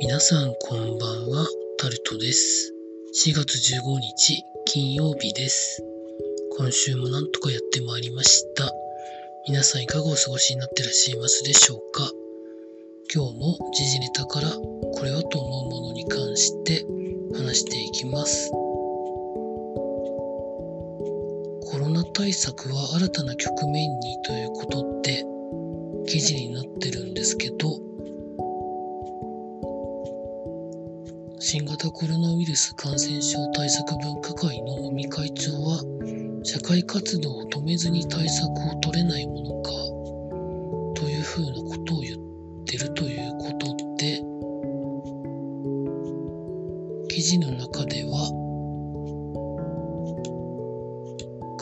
[0.00, 1.44] 皆さんこんばんは、
[1.76, 2.72] タルトです。
[3.26, 5.82] 4月15日金曜日です。
[6.56, 8.72] 今週もなんとかやってまいりました。
[9.48, 12.12] 皆さんいかがお過ごしになってらっしゃいますでしょうか？
[13.12, 16.86] 今日も時事ネタからこれはと思うものに関して
[17.34, 18.50] 話していきます。
[18.50, 18.56] コ
[21.76, 25.24] ロナ対策は新たな局面にということって
[26.06, 27.80] 記事になってるんですけど、
[31.50, 35.80] 新型コロナウイルス感染症対策分科会の尾身会長は、
[36.44, 39.70] 社会活動を止めずに対策を取れないものか、
[40.94, 42.18] というふうなことを言っ
[42.66, 44.20] てるということで、
[47.08, 48.28] 記事の中では、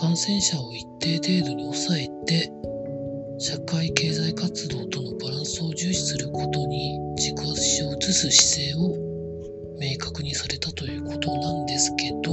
[0.00, 2.50] 感染者を一定程度に抑えて、
[3.38, 9.13] 社会経済活動とのバランスを重視することに軸足を移す姿勢を
[9.84, 12.32] 明確にされたということなんですけど、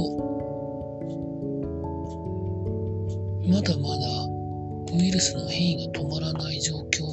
[3.46, 7.04] まだまだウイルスの変異が止まらない状況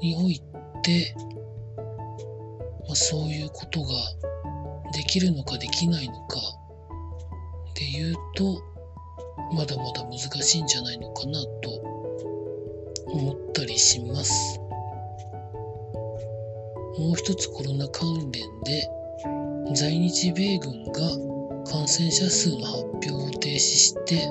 [0.00, 0.40] におい
[0.84, 1.12] て、
[2.86, 3.88] まあ、そういうことが
[4.92, 6.36] できるのかできないのか
[7.74, 8.62] で言うと、
[9.56, 11.70] まだまだ難しいんじゃないのかなと
[13.08, 14.61] 思ったりします。
[16.98, 18.88] もう一つコロナ関連で
[19.74, 21.00] 在日米軍が
[21.70, 24.26] 感染者数の発表を停止して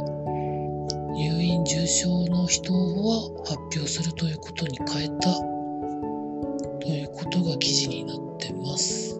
[1.13, 5.33] 入院重症の人は発表するということに変えた
[6.79, 9.19] ということが記事になってます。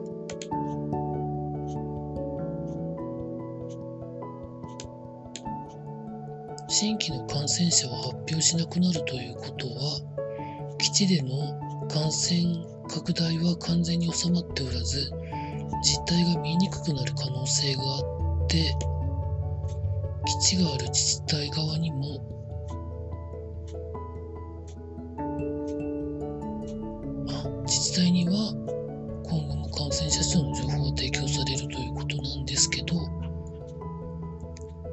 [6.67, 10.00] 新規の感染者を発表しなくなるということは
[10.80, 15.10] 基地での感染拡大は完全に収まっておらず
[15.82, 18.76] 実態が見えにくくなる可能性があって
[20.26, 22.20] 基地がある自治体側にも
[27.66, 28.33] 自治体には
[29.23, 32.95] 今後も感染者数の情報が提供されるということなんですけど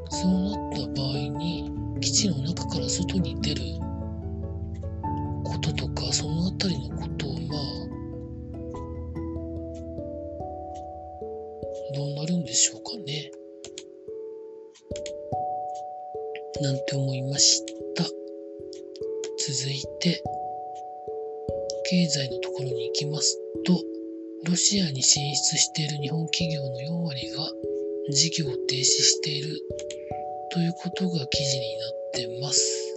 [0.09, 3.63] そうなった場合に基地の中から外に出る
[5.45, 7.18] こととかそのあたりのこと
[16.61, 17.65] なんて思いまし
[17.95, 18.05] た。
[18.05, 20.23] 続いて
[21.89, 23.81] 経済のところに行きますと
[24.45, 27.49] ロシアに進出している日本企業の4割が
[28.11, 29.61] 事業を停止している
[30.53, 32.95] ということが記事になってます。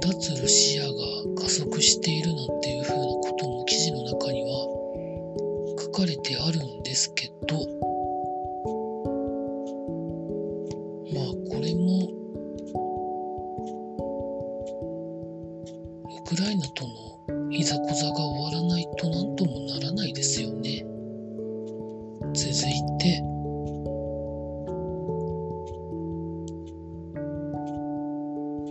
[0.00, 0.90] 脱ロシアが
[1.42, 2.69] 加速しているなんて
[11.12, 12.08] まあこれも
[16.18, 20.84] ウクライナとのいざこざが終わらないと何ともならないですよね。
[22.34, 22.54] 続い
[22.98, 23.22] て。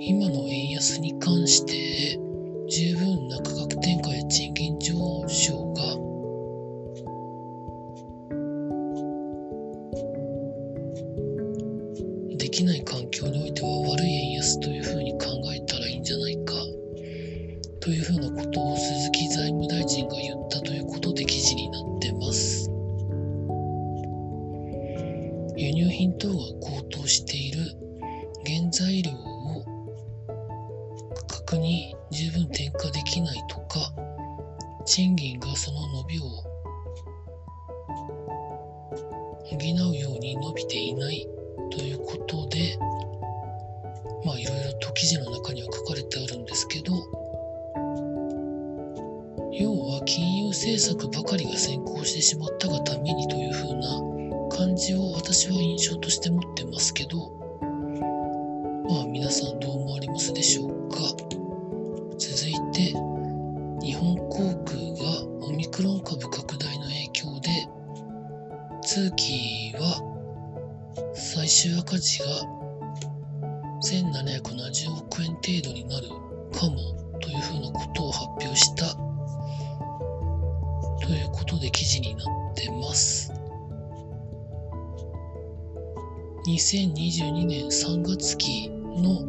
[0.01, 2.17] 今の円安に関して
[2.69, 6.08] 十分な価格転嫁や賃金上昇が
[14.79, 16.53] いうふうに考えたらいいんじゃないか。
[17.81, 22.69] というふうなことを鈴木財務大臣が言ったということで記事になってます。
[25.57, 27.59] 輸入品等が高騰している。
[28.45, 29.65] 原材料を
[31.27, 33.93] 価格に十分転嫁できないとか。
[34.85, 36.23] 賃金がその伸びを
[39.43, 41.27] 補うように伸びていない
[41.69, 42.88] ということで。
[50.49, 57.31] 政策ばかりが先行してしまったがためにというふうな感じを私は印象として持ってますけど
[58.89, 60.97] まあ皆さんどう思われますでしょうか。
[62.17, 62.93] 続いて
[63.81, 67.49] 日本航空がオミクロン株拡大の影響で
[68.81, 70.01] 通期は
[71.13, 72.25] 最終赤字が
[73.83, 76.09] 1770億円程度になる
[76.51, 79.08] かもというふうなことを発表した
[81.09, 83.33] ということで記事になってます。
[86.45, 89.25] 2022年3月期の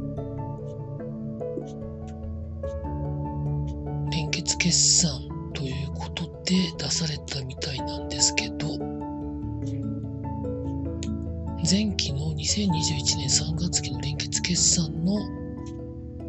[4.11, 8.76] 連結決算ということで出されたみたいなんですけど、
[11.65, 15.17] 前期の2021年3月期の連結決算の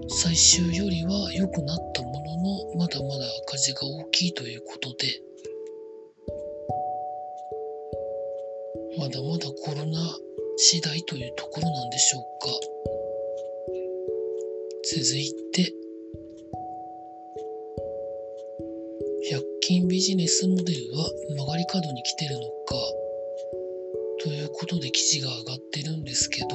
[0.08, 5.31] 最終よりは良くなったものの、まだまだ赤字が大きいということで、
[8.98, 10.00] まだまだコロナ
[10.58, 12.50] 次第というところなんでしょうか。
[14.84, 15.74] 続いて、
[19.32, 22.76] 100均ビジネスモデルは曲がり角に来てるのか、
[24.24, 26.48] ということで記事が上がってるんですけど、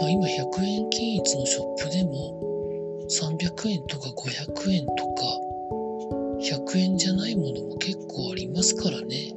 [0.00, 5.41] まあ、今100円均一のショップでも300円とか500円とか
[6.42, 9.36] 100円じゃないものも結構ありますからね。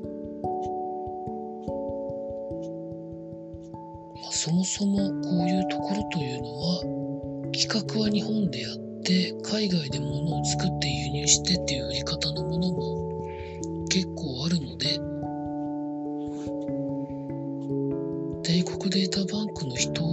[4.21, 5.03] まあ、そもそもこ
[5.45, 6.81] ういうところというのは
[7.53, 13.05] 企画は日本でやって海外で物を作って輸入してっていう売り方のものも
[13.89, 14.99] 結構あるので
[18.43, 20.09] 帝国データバンクの人の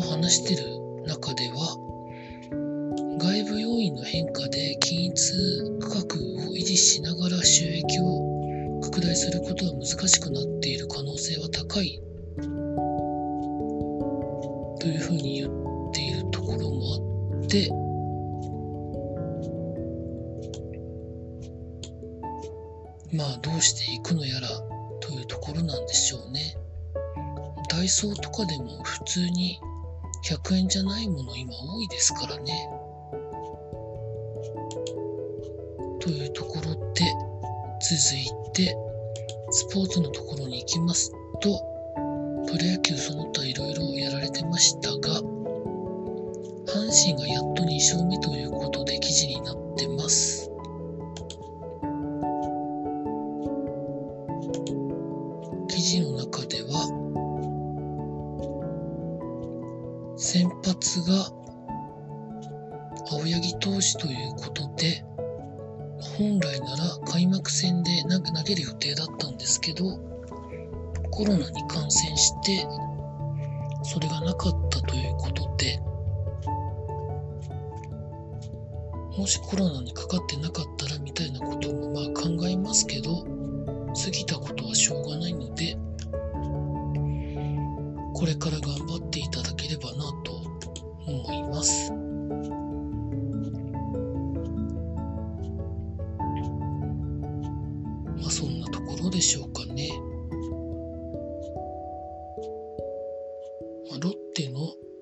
[0.00, 1.85] 話してる中では
[5.16, 12.02] で均一価格を維持しながら収益を拡大することは難しくなっている可能性は高い
[14.78, 17.70] というふうに言っているところもあって
[23.16, 24.48] まあどうしていくのやら
[25.00, 26.56] というところなんでしょうね。
[27.70, 29.58] ダイソーとかでも普通に
[30.28, 32.68] 100円じゃないもの今多いですからね。
[36.06, 37.02] というところで、
[37.80, 38.76] 続いて、
[39.50, 41.10] スポーツのところに行きます
[41.40, 41.60] と、
[42.46, 45.20] プロ野球その他いろいろやられてましたが、
[46.68, 50.48] 阪神がやっと2勝目ということで記事になってます。
[55.68, 56.86] 記事の中では、
[60.16, 61.32] 先発が
[63.10, 65.04] 青柳投手ということで、
[66.18, 69.98] 本来なら開幕戦で投げる予定だったんですけど、
[71.10, 72.66] コロナに感染して、
[73.82, 75.78] それがなかったということで、
[79.18, 83.24] もしコロナにかかってなかったらみたいなこともまあ考えますけど、
[83.94, 85.76] 過ぎたことはしょうがないので、
[88.14, 90.32] これから頑張っていただければなと
[91.06, 91.92] 思います。
[99.16, 99.88] でしょうかね。
[103.90, 104.60] ま、ロッテの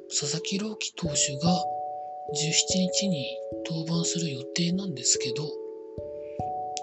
[0.09, 1.51] 佐々木朗希投手が
[2.33, 3.27] 17日に
[3.69, 5.43] 登板する予定なんですけど、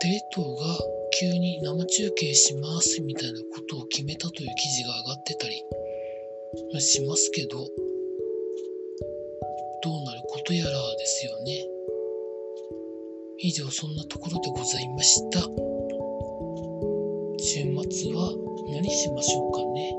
[0.01, 0.77] テレ東が
[1.21, 7.65] 急に生中継しますみたいなことを決めたという記事が上がってたりしますけど、
[9.83, 11.65] どうなることやらですよね。
[13.37, 15.70] 以上そんなところでございました。
[17.53, 18.31] 週末は
[18.69, 19.93] 何しましょうかね。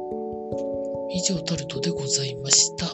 [1.10, 2.86] 以上タルトでございました。